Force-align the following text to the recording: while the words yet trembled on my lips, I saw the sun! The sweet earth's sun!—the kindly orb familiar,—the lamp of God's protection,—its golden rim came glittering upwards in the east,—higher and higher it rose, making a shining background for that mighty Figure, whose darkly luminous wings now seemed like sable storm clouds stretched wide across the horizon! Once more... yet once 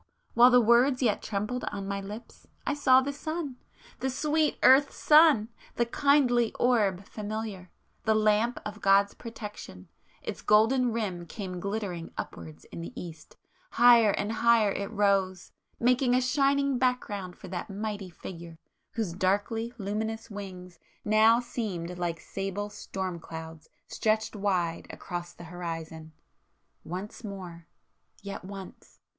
while 0.33 0.49
the 0.49 0.59
words 0.59 1.03
yet 1.03 1.21
trembled 1.21 1.63
on 1.65 1.87
my 1.87 2.01
lips, 2.01 2.47
I 2.65 2.73
saw 2.73 3.01
the 3.01 3.13
sun! 3.13 3.57
The 3.99 4.09
sweet 4.09 4.57
earth's 4.63 4.95
sun!—the 4.95 5.85
kindly 5.85 6.51
orb 6.55 7.05
familiar,—the 7.05 8.15
lamp 8.15 8.59
of 8.65 8.81
God's 8.81 9.13
protection,—its 9.13 10.41
golden 10.41 10.91
rim 10.91 11.27
came 11.27 11.59
glittering 11.59 12.11
upwards 12.17 12.65
in 12.71 12.81
the 12.81 12.99
east,—higher 12.99 14.09
and 14.13 14.31
higher 14.31 14.71
it 14.71 14.89
rose, 14.91 15.51
making 15.79 16.15
a 16.15 16.21
shining 16.21 16.79
background 16.79 17.35
for 17.37 17.47
that 17.49 17.69
mighty 17.69 18.09
Figure, 18.09 18.57
whose 18.93 19.13
darkly 19.13 19.71
luminous 19.77 20.31
wings 20.31 20.79
now 21.05 21.39
seemed 21.39 21.99
like 21.99 22.19
sable 22.19 22.71
storm 22.71 23.19
clouds 23.19 23.69
stretched 23.85 24.35
wide 24.35 24.87
across 24.89 25.31
the 25.31 25.43
horizon! 25.43 26.11
Once 26.83 27.23
more... 27.23 27.67
yet 28.23 28.43
once 28.43 28.97